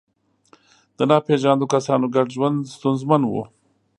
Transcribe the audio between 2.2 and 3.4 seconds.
ژوند ستونزمن و.